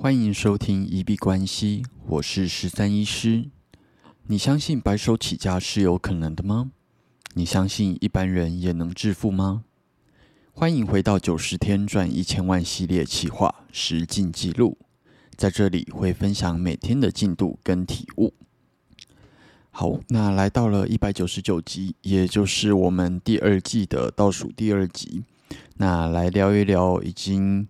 [0.00, 3.50] 欢迎收听一币关系，我是十三医师。
[4.28, 6.70] 你相信白手起家是有可能的吗？
[7.34, 9.64] 你相信一般人也能致富吗？
[10.52, 14.78] 欢迎回到九十天赚一千万系列企划实进记录，
[15.36, 18.32] 在这里会分享每天的进度跟体悟。
[19.72, 25.24] 好，那来到了一百九十九集，也就是我们第二季的倒数第二集，
[25.78, 27.66] 那来聊一聊已经。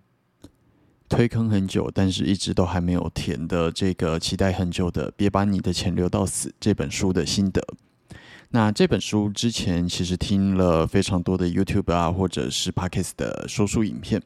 [1.09, 7.61] 推坑很久，但是一直都还没有填的这个期待很久的，别把你的钱留到死这本书的心得。
[8.51, 14.21] 那这本书之前其实听了非常多的 YouTube 啊，或者是 Podcast 的说书影片，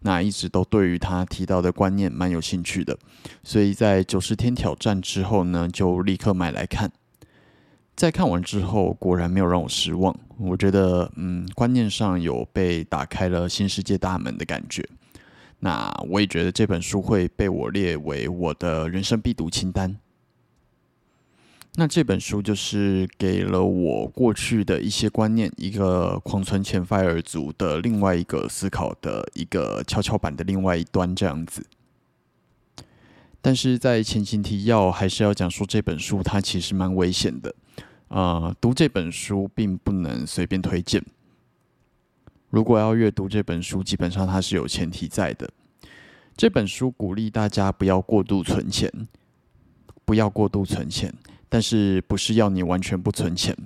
[0.00, 2.98] 那一直都对于他提到的观念蛮有兴趣的，
[3.44, 6.90] 所以在九十天挑战之后呢，就立刻买来看。
[7.94, 10.18] 在看完之后，果然没有让我失望。
[10.38, 14.86] 我觉得，嗯，观念上有被打开了新世界大门的感觉。
[15.64, 19.96] 那我也觉得这本书会被我列为我的人生必读清单。
[21.76, 31.64] 那这本书就是给了我过去的一些观念，一个狂存钱 fire 族的另外一个思考的一个跷跷板的另外一端这样子。
[33.40, 37.54] 但是在前情提要还是要讲说这本书它其实蛮危险的，
[38.08, 41.02] 啊，读这本书并不能随便推荐。
[42.52, 45.48] 如果要阅读这本书，基本上它是有前提在的。
[46.36, 48.92] 这本书鼓励大家不要过度存钱，
[50.04, 51.10] 不要过度存钱，
[51.48, 53.56] 但是不是要你完全不存钱。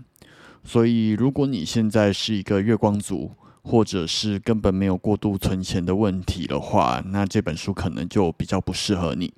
[0.62, 9.34] 所以，如果你现在是一个月光族，或者是根本没有过度存钱的问题的话，那这本书可能就比较不适合你。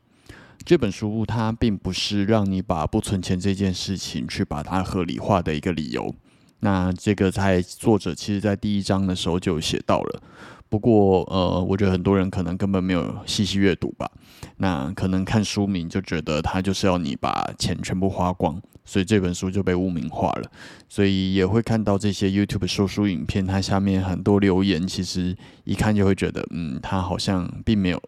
[0.62, 6.14] 这本书它并不是让你把不存钱这件事情去把它合理化的一个理由。
[6.60, 10.22] 那这个在作者其实在第一章的时候就写到了，
[10.68, 14.10] 不过呃，我觉得很多人可能根本没有细细阅读吧。
[14.56, 20.50] 那可能看书名就觉得他就是要你把钱全部花光，所以这本书就被污名化了。
[20.88, 28.02] 所以也会看到这些 YouTube 说书影片，它下面很多留言，其实一看就会觉得，嗯，他好像并没有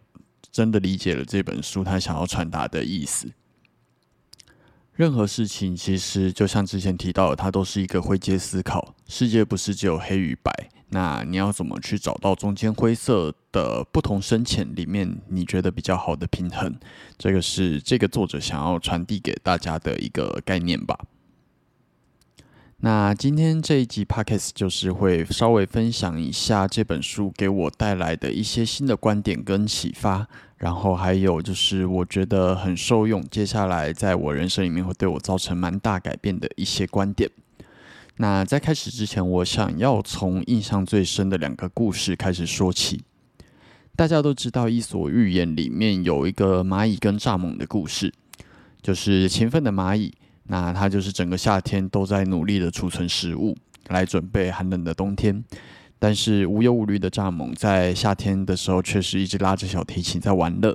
[0.50, 3.28] 真的理解了这本书他想要传达的意思。
[5.00, 8.94] 任何事情其实就像之前提到的，它都是一个灰阶思考。
[9.08, 10.52] 世界不是只有黑与白，
[10.90, 16.78] 那你要怎么去找到中间灰色的不同深浅里面你觉得比较好的平衡？
[17.16, 20.94] 这个是这个作者想要传递给大家的一个概念吧。
[22.82, 30.28] 那今天这一集 podcast 就是会稍微分享一下这本书给我带来的一些新的观点跟启发。
[30.60, 33.24] 然后还有就是，我觉得很受用。
[33.30, 37.30] 接下来在我人生里面会对我造成蛮大改变的一些观点。
[38.18, 43.02] 那在开始之前，我想要从印象最深的两个故事开始说起。
[43.96, 48.12] 大家都知道《伊索寓言》里面有一个蚂蚁跟蚱蜢的故事，
[48.82, 50.12] 就是勤奋的蚂蚁，
[50.44, 53.56] 那它就是整个夏天都在努力的储存食物，
[53.88, 55.42] 来准备寒冷的冬天。
[56.00, 60.74] 但是无忧无虑的蚱蜢在夏天的时候确实一直拉着小提琴在玩乐，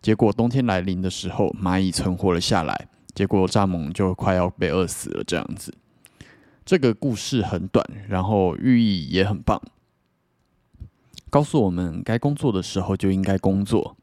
[0.00, 5.22] 结果冬天来临的时候，蚂蚁存活了下来，结果蚱蜢就快要被饿死了。
[5.22, 5.74] 这样子，
[6.64, 9.60] 这个故事很短，然后寓意也很棒，
[11.28, 13.98] 告诉我们该工作的时候就应该工作，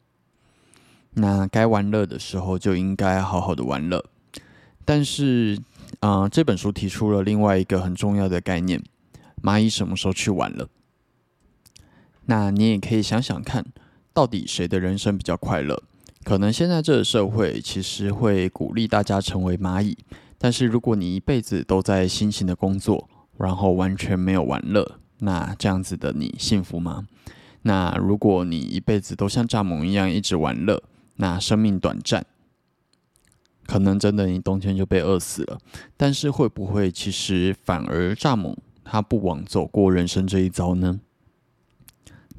[1.16, 4.06] 那该玩乐的时候就应该好好的玩乐。
[4.86, 5.58] 但是，
[6.02, 8.80] 啊，这本书提出了另外一个很重要的概念。
[9.42, 10.68] 蚂蚁什么时候去玩了？
[12.26, 13.66] 那你也可以想想看，
[14.14, 15.82] 到底谁的人生比较快乐？
[16.24, 19.98] 可能现在这个社会其实会鼓励大家成为蚂蚁，
[20.38, 27.08] 但是如果你一辈子都在辛勤的工作，然后完全没有玩乐，那这样子的你幸福吗？
[27.64, 30.84] 那如果你一辈子都像蚱蜢一样一直玩乐，
[31.16, 32.26] 那生命短暂，
[33.66, 35.60] 可能真的你冬天就被饿死了。
[35.98, 38.56] 但是会不会其实反而蚱蜢？
[38.84, 41.00] 他不枉走过人生这一遭呢？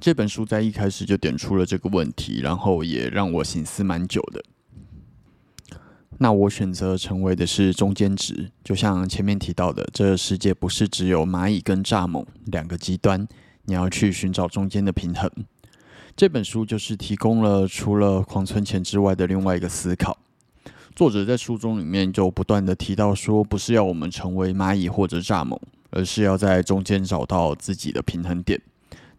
[0.00, 4.44] 这本书在一开始就点出了这个问题，然后也让我醒思蛮久的。
[6.18, 13.27] 那我选择成为的是中间值，就像前面提到的，这世界不是只有蚂蚁跟蚱蜢两个极端，
[13.65, 15.30] 你要去寻找中间的平衡。
[16.15, 20.18] 这本书就是提供了除了狂存钱之外的另外一个思考。
[20.94, 25.59] 作者在书中里面就不断的提到说，不是要我们成为蚂蚁或者蚱蜢。
[25.92, 28.60] 而是要在中间找到自己的平衡点，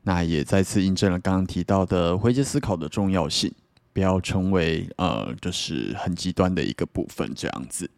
[0.02, 3.54] 那也再次印证了刚刚提到的回阶思考的重要性，
[3.94, 7.90] 不要成为呃，就是很极端的一个部分这样子。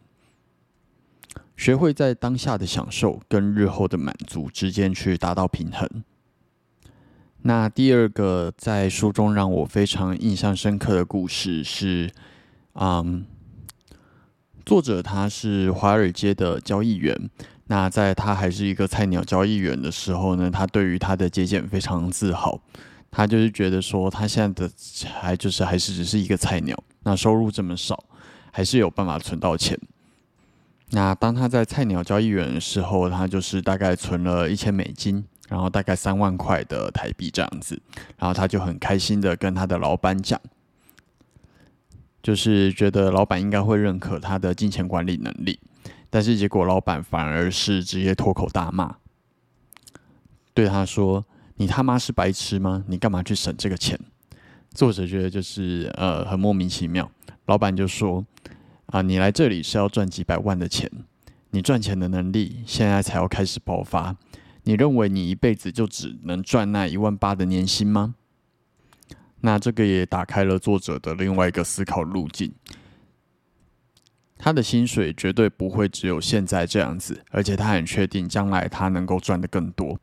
[1.56, 6.04] 学会在当下的享受跟日后的满足之间去达到平衡。
[7.42, 12.10] 那第二个在书中让我非常印象深刻的故事是，
[12.74, 13.24] 嗯，
[14.66, 17.30] 作者他是华尔街的交易员。
[17.68, 22.60] 那在他还是一个菜鸟交易员的时候呢，他对于他的节俭非常自豪。
[23.08, 24.70] 他就是觉得说，他现在的
[25.18, 28.04] 还就是还是只是一个菜鸟，那收入这么少，
[28.52, 29.78] 还是有办法存到钱。
[30.90, 37.80] 那当他在菜鸟交易员的时候，他就是大概存了一千美金，然后大概三万块的台币这样子，
[38.18, 40.38] 然后他就很开心的跟他的老板讲，
[42.22, 45.58] 就是觉得老板应该会认可他的金钱管理能力。
[46.16, 48.96] 但是结果，老板反而是直接脱口大骂，
[50.54, 51.26] 对他说
[51.56, 52.82] ：“你他妈是白痴吗？
[52.88, 54.00] 你干嘛去省这个钱？”
[54.72, 57.10] 作者觉得就是呃很莫名其妙。
[57.44, 58.24] 老板就说
[58.88, 60.90] ：“啊，你来这里是要赚几百万的钱，
[61.50, 64.16] 你赚钱的能力现在才要开始爆发。
[64.62, 68.14] 你认为你一辈子就只能赚那一万八的年薪吗？”
[69.44, 72.54] 那这个也打开了作者的另外一个思考路径。
[74.38, 79.98] 他的薪水绝对不会只有现在这样子，而且他很确定将来他能够赚得更多。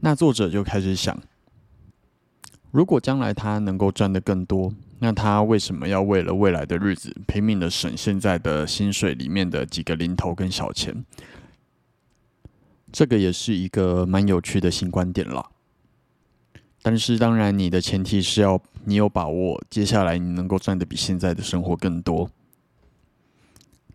[0.00, 1.20] 那作者就开始想，
[2.70, 11.04] 如果将来他能够赚得更多，那他为什么要为了未来的日子拼命的省现在的薪水里面的几个零头跟小钱？
[12.92, 15.50] 这个也是一个蛮有趣的新观点了。
[16.82, 22.30] 但是当然，你的前提是要你有把握，接下来你能够赚的比现在的生活更多。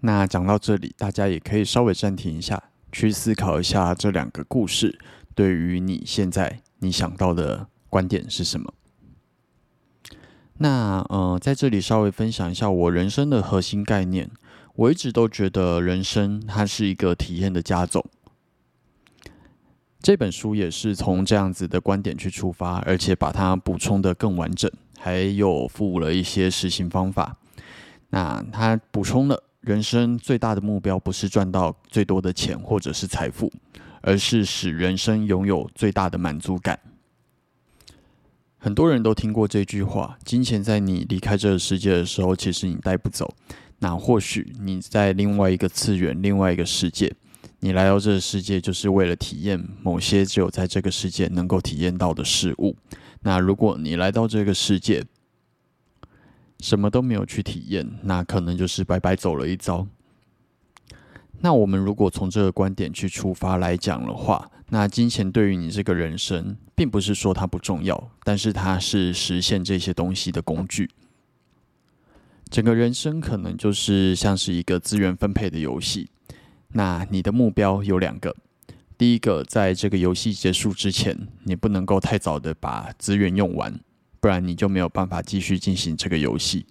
[0.06, 2.62] 那讲到这里，大家也可以稍微暂停一下，
[2.92, 5.00] 去思考一下这两个故事
[5.34, 8.72] 对于你现在你想到的观点是什么。
[10.60, 14.30] 那呃，在这里稍微分享一下我人生的核心概念。
[14.76, 18.06] 我一直都觉得人生它是一个体验的加总。
[20.00, 27.38] 这本书也是从这样子的观点去出发，而且把它补充的更完整，还有附了一些实行方法。
[28.12, 29.42] 那它补充了。
[29.66, 33.52] 人生最大的目标不是赚到最多的钱或者是财富，
[34.02, 36.80] 而是使人生拥有最大的满足感。
[38.60, 43.34] 很多人都听过这句话：金钱在你离开这个世界的时候，其实你带不走。
[43.80, 47.12] 那或许你在另外一个次元、另外一个世界，
[47.62, 52.76] 你来到这个世界就是为了体验某些只有在这个世界能够体验到的事物。
[53.22, 55.04] 那如果你来到这个世界，
[56.66, 59.86] 什么都没有去体验，那可能就是白白走了一遭。
[61.42, 70.90] 那我们如果从这个观点去出发来讲的话，那金钱对于你这个人生，并不是说它不重要，但是它是实现这些东西的工具。
[72.50, 76.10] 整个人生可能就是像是一个资源分配的游戏。
[76.70, 78.36] 那你的目标有两个：
[78.98, 83.80] 第一个，在这个游戏结束之前，你不能够太早的把资源用完。
[84.26, 86.66] 不然你就没有办法继续进行这个游戏。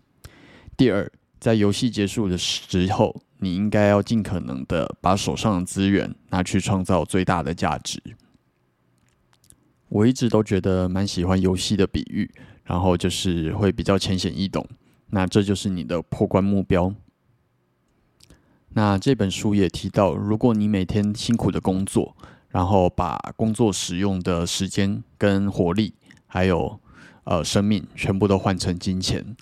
[0.76, 1.08] 第二，
[1.38, 8.02] 在游戏结束的时候，你应该要尽可能的把手上的资源拿去创造最大的价值。
[9.88, 12.28] 我一直都觉得蛮喜欢游戏的比喻，
[12.64, 14.66] 然后就是会比较浅显易懂。
[15.10, 16.92] 那这就是你的破关目标。
[18.70, 22.16] 那这本书也提到，如果你每天辛苦的工作，
[22.48, 25.94] 然后把工作使用的时间跟活力，
[26.26, 26.80] 还有
[27.24, 29.36] 呃，生命全部都换成金钱。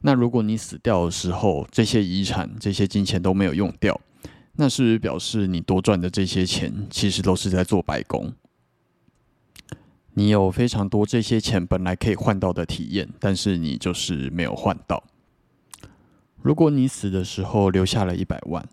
[0.00, 4.00] 那如果你死掉的时候，这些遗产、这些金钱都没有用掉，
[4.56, 8.32] 那是不是表示你多赚的这些钱其实都是在做白工？
[10.14, 15.02] 你有非常多这些钱本来可以换到的体验，但是你就是没有换到。
[16.42, 18.68] 如果你死的时候留下了一百万，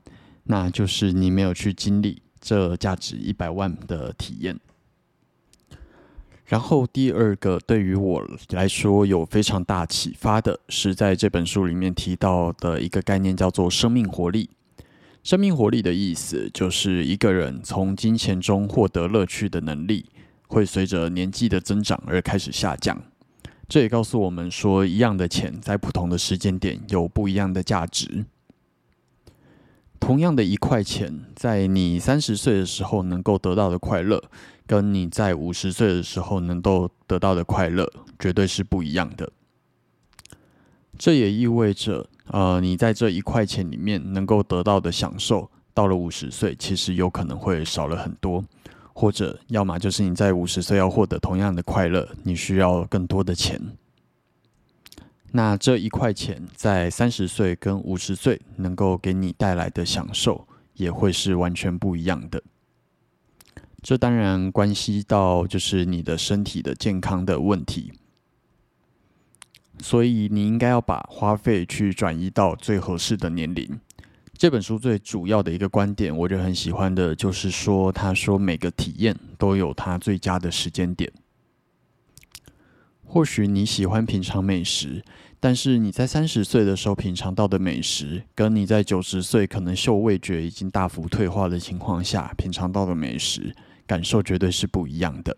[0.45, 4.59] 那就是你没有去经历这价值一百万的体验。
[6.49, 14.49] 然后第二个对于我来说有非常大启发的是，在这本书里面提到的一个概念，叫做生命活力。
[15.21, 20.07] 生命活力的意思就是一个人从金钱中获得乐趣的能力，
[20.47, 22.99] 会随着年纪的增长而开始下降。
[23.67, 28.25] 这也告诉我们说，一样的钱在不同的时间点有不一样的价值。
[29.99, 34.23] 同样的一块钱，在你三十岁的时候能够得到的快乐。
[34.67, 39.27] 跟你在五十岁的时候能够得到的快乐，绝对是不一样的。
[40.95, 48.45] 这也意味着，呃，你在这一块钱里面能够得到的享受，到了五十岁，其实有可能会少了很多，
[48.93, 53.59] 或者要么就是你在五十岁要获得同样的快乐，你需要更多的钱。
[55.31, 62.41] 那这一块钱在三十岁跟五十岁能够给你带来的享受，也会是完全不一样的。
[63.81, 67.93] 这当然关系到就是你的身体的健康的问题，
[69.79, 73.79] 所以你应该要把花费去转移到最合适的年龄。
[74.37, 81.11] 这本书最主要的一个观点，我就很喜欢的，就是说，他说每个体验都有它最佳的时间点。
[83.11, 85.03] 或许你喜欢品尝美食，
[85.39, 93.55] 但是你在三十岁的时候品尝到的美食，跟你在九十岁可能嗅味觉已经大幅退化的情况下品尝到的美食，
[93.87, 95.35] 感受绝对是不一样的。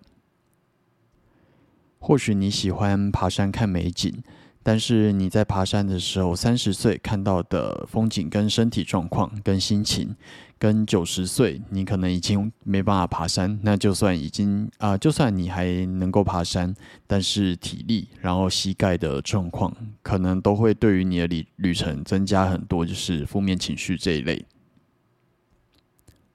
[1.99, 4.21] 或许你喜欢爬山看美景。
[4.63, 10.15] 但是你在爬山的时候，三十岁看到的风景跟身体状况跟心情，
[10.61, 13.59] 跟九十岁你可能已经没办法爬山。
[13.63, 16.75] 那就算已经啊，就算你还能够爬山，
[17.07, 24.45] 但是体力然后膝盖的状况，可能都会对于你的旅旅程增加很多，就是负面情绪这一类。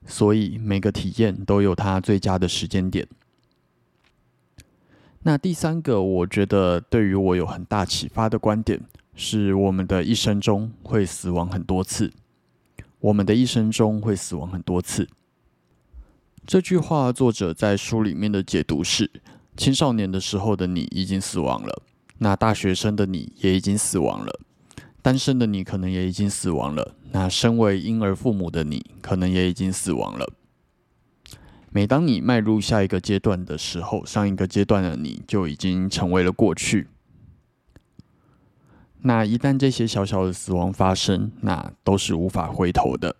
[0.05, 3.07] 所以每个体验都有它最佳的时间点。
[5.23, 8.77] 那第三个，我觉得对于我有很大启发的观点
[9.15, 12.11] 是：我们的一生中会死亡很多次。
[12.99, 15.07] 我们的一生中会死亡很多次。
[16.45, 19.11] 这句话作者在书里面的解读是：
[19.55, 21.83] 青少年的时候的你已经死亡了，
[22.19, 24.39] 那大学生的你也已经死亡了，
[25.01, 30.33] 单身的你可能也已经死亡了，那身为婴儿父母的你可能也已经死亡了。
[31.69, 36.87] 每当你迈入下一个阶段的时候，上一个阶段的你就已经成为了过去。
[39.01, 43.15] 那一旦这些小小的死亡发生，那都是无法回头的。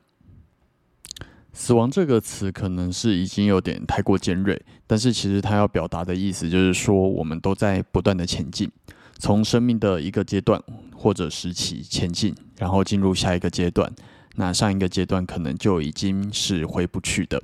[1.54, 8.70] 死亡这个词可能是已经有点太过尖锐，但是其实它要表达的意思就是说，我们都在不断的前进，
[9.18, 10.62] 从生命的一个阶段
[10.96, 13.92] 或者时期前进，然后进入下一个阶段。
[14.36, 17.42] 那上一个阶段可能就已经是回不去的。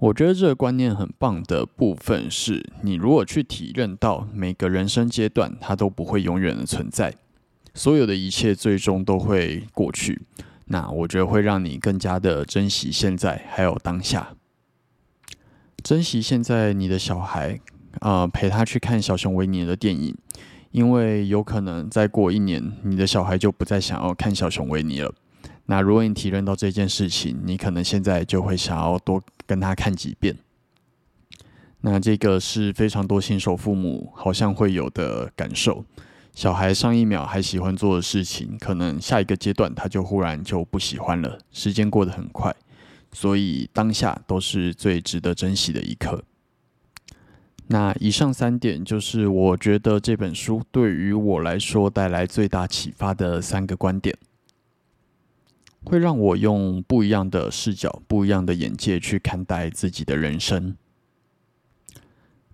[0.00, 7.12] 我觉得这个观念很棒的部分是，你如果去体认到每个人生阶段，它都不会永远的存在，
[7.74, 10.22] 所有的一切最终都会过去。
[10.66, 14.34] 那我觉得会让你更加的珍惜现在，还有当下，
[15.82, 17.58] 珍惜现在你的小孩，
[17.98, 20.16] 啊，陪他去看小熊维尼的电影，
[20.70, 25.12] 因为有可能再过一年，你的小孩就不再想要看小熊维尼了。
[25.66, 30.36] 那如果你体认到这件事情，你可能现在就会想要多跟他看几遍。
[31.80, 35.84] 那这个是非常多新手父母好像会有的感受。
[36.34, 41.38] 小孩上一秒还喜欢做的事情，可能下一个阶段他就忽然就不喜欢了。
[41.50, 42.54] 时间过得很快，
[43.12, 46.22] 所以当下都是最值得珍惜的一刻。
[47.68, 54.16] 那以上三点就是我觉得这本书对于我来说带来最大启发的三个观点。
[55.84, 60.76] 会让我用不一样的视角、不一样的眼界去看待自己的人生。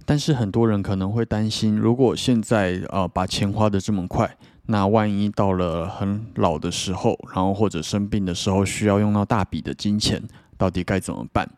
[0.06, 10.22] 但是很多人可能会担心，如果现在呃把钱花的这么快，那万一到了很老的时候，然后或者生病的时候需要用到大笔的金钱，
[10.58, 11.50] 到底该怎么办？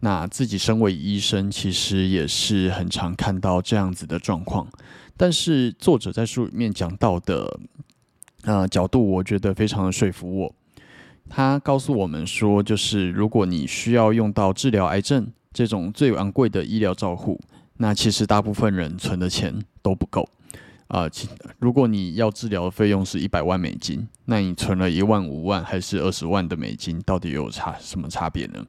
[0.00, 4.66] 那自己身为医生，其实也是很常看到这样子的状况。
[5.16, 7.60] 但是作者在书里面讲到的
[8.44, 10.54] 呃角度，我觉得非常的说服我。
[11.28, 17.40] 他告诉我们说，就是如果你需要用到治疗癌症这种最昂贵的医疗照护，
[17.78, 20.28] 那其实大部分人存的钱都不够
[20.88, 21.08] 啊。
[21.58, 28.66] 如果你要治疗的费用是一百万美金，那你存了一万五万还是二十万的美金，到底有差什么差别呢？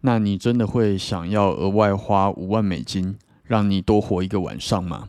[0.00, 5.08] 那你真的会想要额外花五万美金让你多活一个晚上吗？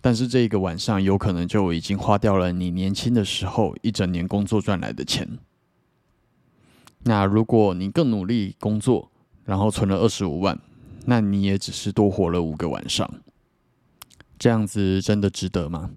[0.00, 5.38] 但是这一个晚上有可能就已经花掉了你年轻的时候一整年工作赚来的钱。
[7.04, 9.10] 那如果你更努力工作，
[9.44, 10.58] 然后存了二十五万，
[11.04, 13.08] 那你也只是多活了五个晚上。
[14.38, 15.92] 这样子真的值得吗？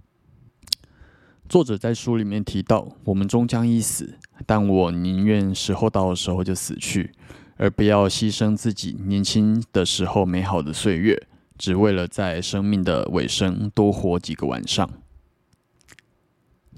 [1.49, 7.11] 作者在书里面提到，我们终将一死，但我宁愿时候到的时候就死去，
[7.57, 11.27] 而不要牺牲自己年轻的时候美好的岁月。
[11.59, 14.89] 只为了在生命的尾声多活几个晚上。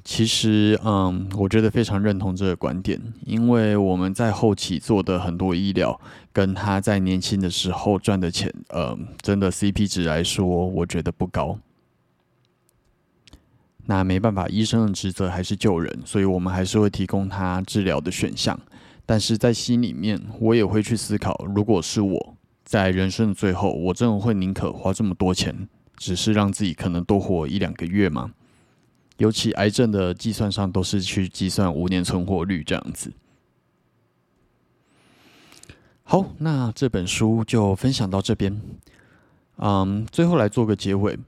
[0.04, 6.02] 其实，嗯，我觉得非常认同这个观点，因为我们在后期做的很多医疗，
[6.34, 11.60] 跟他在年轻的时候赚的钱，呃，真的 CP 值来说，我觉得不高。
[13.86, 18.60] 那没办法，医生的职责还是救人，所以我们还是会提供他治疗的选项。
[19.06, 22.36] 但是在心里面，我也会去思考，如果是我。
[22.72, 28.32] 在人生的最后，我真的会宁可花这么多钱，只是让自己可能多活一两个月吗？
[29.18, 33.12] 尤其癌症的计算上都是去计算五年存活率这样子。
[36.04, 38.62] 好，那这本书就分享到这边。
[39.58, 41.20] 嗯，最后来做个结尾。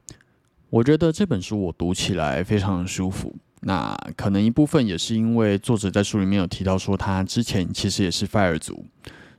[0.70, 3.36] 我觉得这本书我读起来非常舒服。
[3.60, 8.86] 那可能一部分也是因为作者在书里面有提到说，他之前其实也是 fire 族，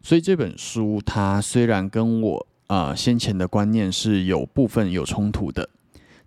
[0.05, 5.67] 所以这本书它虽然跟我啊先前的观念是有部分有冲突的，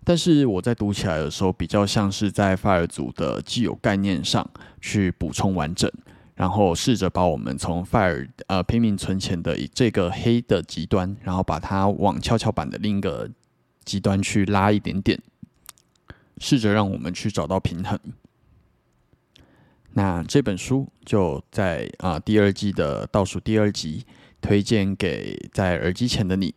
[0.03, 4.45] 但是我在读起来的时候，比较像是在 fire 族的既有概念上
[4.81, 5.89] 去补充完整，
[6.35, 13.29] 然后试着把我们从 fire 呃拼命存钱的这个黑的极端，然后把它往跷跷板的另一个。
[13.85, 15.19] 极端去拉一点点，
[16.37, 17.97] 试着让我们去找到平衡。
[19.93, 24.05] 那这本书就在啊第二季的倒数第二集
[24.41, 26.53] 推荐给在耳机前的你。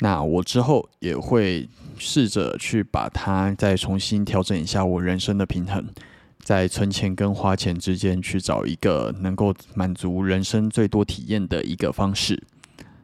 [0.00, 5.86] 那我之后也会试着去把它再重新调整一下我人生的平衡，
[6.40, 12.42] 在存钱跟花钱之间去找一个能够满足人生最多体验的一个方式。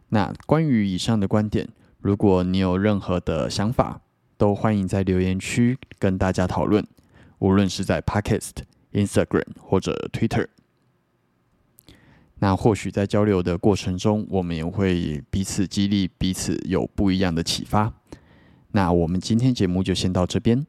[0.08, 1.68] 那关于以上的观点。
[2.00, 4.00] 如果你有任何的想法，
[4.36, 6.86] 都欢迎在留言区跟大家讨论，
[7.38, 8.52] 无论是在 Podcast、
[8.92, 10.46] Instagram 或者 Twitter。
[12.40, 17.92] 那或许在交流的过程中，我们也会彼此激励，彼此有不一样的启发。
[18.72, 20.66] 那我们今天节目就先到这边。